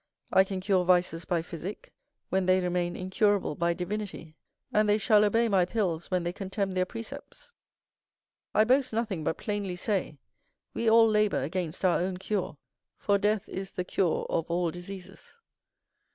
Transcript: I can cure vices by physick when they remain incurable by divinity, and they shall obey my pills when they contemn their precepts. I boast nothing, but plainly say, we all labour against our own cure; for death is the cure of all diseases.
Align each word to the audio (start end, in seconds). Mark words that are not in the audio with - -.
I 0.33 0.43
can 0.43 0.61
cure 0.61 0.83
vices 0.83 1.25
by 1.25 1.43
physick 1.43 1.93
when 2.29 2.47
they 2.47 2.59
remain 2.59 2.95
incurable 2.95 3.53
by 3.53 3.75
divinity, 3.75 4.35
and 4.73 4.89
they 4.89 4.97
shall 4.97 5.23
obey 5.23 5.47
my 5.47 5.63
pills 5.63 6.09
when 6.09 6.23
they 6.23 6.33
contemn 6.33 6.71
their 6.73 6.87
precepts. 6.87 7.53
I 8.55 8.63
boast 8.63 8.93
nothing, 8.93 9.23
but 9.23 9.37
plainly 9.37 9.75
say, 9.75 10.17
we 10.73 10.89
all 10.89 11.07
labour 11.07 11.43
against 11.43 11.85
our 11.85 11.99
own 11.99 12.17
cure; 12.17 12.57
for 12.97 13.19
death 13.19 13.47
is 13.47 13.73
the 13.73 13.83
cure 13.85 14.25
of 14.27 14.49
all 14.49 14.71
diseases. 14.71 15.37